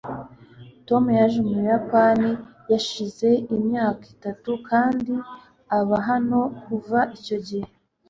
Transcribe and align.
tom 0.87 1.03
yaje 1.17 1.39
mu 1.45 1.51
buyapani 1.59 2.29
hashize 2.67 3.29
imyaka 3.55 4.03
itatu 4.13 4.49
kandi 4.69 5.13
aba 5.77 5.97
hano 6.09 6.39
kuva 6.63 6.99
icyo 7.17 7.37
gihe 7.47 7.67